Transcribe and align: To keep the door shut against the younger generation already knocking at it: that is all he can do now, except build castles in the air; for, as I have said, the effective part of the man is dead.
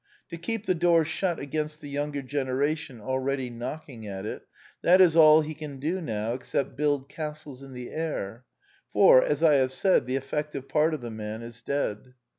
To 0.31 0.37
keep 0.39 0.65
the 0.65 0.73
door 0.73 1.05
shut 1.05 1.37
against 1.37 1.79
the 1.79 1.87
younger 1.87 2.23
generation 2.23 2.99
already 2.99 3.51
knocking 3.51 4.07
at 4.07 4.25
it: 4.25 4.41
that 4.81 4.99
is 4.99 5.15
all 5.15 5.41
he 5.41 5.53
can 5.53 5.77
do 5.79 6.01
now, 6.01 6.33
except 6.33 6.75
build 6.75 7.07
castles 7.07 7.61
in 7.61 7.73
the 7.73 7.91
air; 7.91 8.43
for, 8.89 9.23
as 9.23 9.43
I 9.43 9.57
have 9.57 9.71
said, 9.71 10.07
the 10.07 10.15
effective 10.15 10.67
part 10.67 10.95
of 10.95 11.01
the 11.01 11.11
man 11.11 11.43
is 11.43 11.61
dead. 11.61 12.15